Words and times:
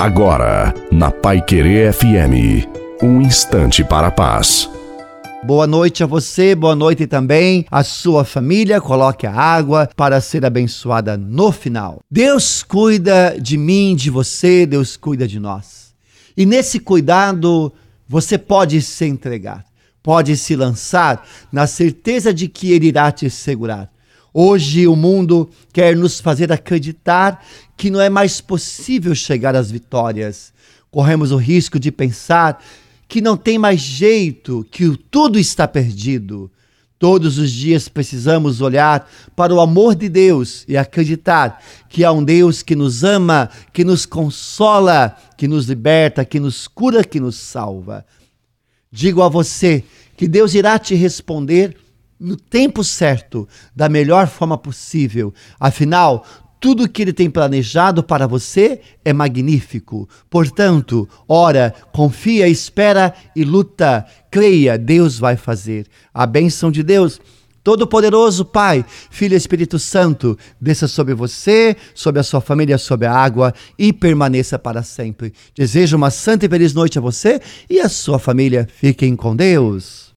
Agora, 0.00 0.72
na 0.90 1.10
Pai 1.10 1.42
Querer 1.44 1.92
FM, 1.92 2.66
um 3.02 3.20
instante 3.20 3.84
para 3.84 4.06
a 4.06 4.10
paz. 4.10 4.66
Boa 5.44 5.66
noite 5.66 6.02
a 6.02 6.06
você, 6.06 6.54
boa 6.54 6.74
noite 6.74 7.06
também 7.06 7.66
à 7.70 7.84
sua 7.84 8.24
família. 8.24 8.80
Coloque 8.80 9.26
a 9.26 9.34
água 9.34 9.90
para 9.94 10.18
ser 10.22 10.46
abençoada 10.46 11.18
no 11.18 11.52
final. 11.52 12.00
Deus 12.10 12.62
cuida 12.62 13.36
de 13.38 13.58
mim, 13.58 13.94
de 13.94 14.08
você, 14.08 14.64
Deus 14.64 14.96
cuida 14.96 15.28
de 15.28 15.38
nós. 15.38 15.92
E 16.34 16.46
nesse 16.46 16.80
cuidado, 16.80 17.70
você 18.08 18.38
pode 18.38 18.80
se 18.80 19.04
entregar, 19.04 19.66
pode 20.02 20.34
se 20.34 20.56
lançar 20.56 21.28
na 21.52 21.66
certeza 21.66 22.32
de 22.32 22.48
que 22.48 22.72
Ele 22.72 22.86
irá 22.86 23.12
te 23.12 23.28
segurar. 23.28 23.90
Hoje 24.32 24.86
o 24.86 24.94
mundo 24.94 25.50
quer 25.72 25.96
nos 25.96 26.20
fazer 26.20 26.52
acreditar 26.52 27.44
que 27.76 27.90
não 27.90 28.00
é 28.00 28.08
mais 28.08 28.40
possível 28.40 29.14
chegar 29.14 29.56
às 29.56 29.70
vitórias. 29.70 30.52
Corremos 30.90 31.32
o 31.32 31.36
risco 31.36 31.78
de 31.78 31.90
pensar 31.90 32.62
que 33.08 33.20
não 33.20 33.36
tem 33.36 33.58
mais 33.58 33.80
jeito, 33.80 34.64
que 34.70 34.96
tudo 35.10 35.38
está 35.38 35.66
perdido. 35.66 36.50
Todos 36.96 37.38
os 37.38 37.50
dias 37.50 37.88
precisamos 37.88 38.60
olhar 38.60 39.10
para 39.34 39.54
o 39.54 39.60
amor 39.60 39.94
de 39.94 40.08
Deus 40.08 40.64
e 40.68 40.76
acreditar 40.76 41.60
que 41.88 42.04
há 42.04 42.12
um 42.12 42.22
Deus 42.22 42.62
que 42.62 42.76
nos 42.76 43.02
ama, 43.02 43.48
que 43.72 43.82
nos 43.84 44.04
consola, 44.04 45.16
que 45.36 45.48
nos 45.48 45.66
liberta, 45.66 46.24
que 46.24 46.38
nos 46.38 46.68
cura, 46.68 47.02
que 47.02 47.18
nos 47.18 47.36
salva. 47.36 48.04
Digo 48.92 49.22
a 49.22 49.28
você 49.28 49.82
que 50.16 50.28
Deus 50.28 50.54
irá 50.54 50.78
te 50.78 50.94
responder 50.94 51.74
no 52.20 52.36
tempo 52.36 52.84
certo, 52.84 53.48
da 53.74 53.88
melhor 53.88 54.26
forma 54.28 54.58
possível. 54.58 55.32
Afinal, 55.58 56.26
tudo 56.60 56.88
que 56.88 57.00
ele 57.00 57.12
tem 57.14 57.30
planejado 57.30 58.02
para 58.02 58.26
você 58.26 58.80
é 59.02 59.14
magnífico. 59.14 60.06
Portanto, 60.28 61.08
ora, 61.26 61.74
confia, 61.90 62.46
espera 62.46 63.14
e 63.34 63.42
luta. 63.42 64.04
Creia, 64.30 64.76
Deus 64.76 65.18
vai 65.18 65.36
fazer. 65.36 65.86
A 66.12 66.26
bênção 66.26 66.70
de 66.70 66.82
Deus. 66.82 67.18
Todo-Poderoso 67.62 68.44
Pai, 68.44 68.84
Filho 69.10 69.34
e 69.34 69.36
Espírito 69.36 69.78
Santo, 69.78 70.36
desça 70.58 70.88
sobre 70.88 71.12
você, 71.12 71.76
sobre 71.94 72.18
a 72.18 72.24
sua 72.24 72.40
família, 72.40 72.78
sobre 72.78 73.06
a 73.06 73.12
água 73.12 73.52
e 73.78 73.92
permaneça 73.92 74.58
para 74.58 74.82
sempre. 74.82 75.32
Desejo 75.54 75.96
uma 75.96 76.10
santa 76.10 76.46
e 76.46 76.48
feliz 76.48 76.72
noite 76.72 76.98
a 76.98 77.02
você 77.02 77.38
e 77.68 77.78
a 77.78 77.88
sua 77.88 78.18
família. 78.18 78.66
Fiquem 78.78 79.14
com 79.14 79.36
Deus. 79.36 80.08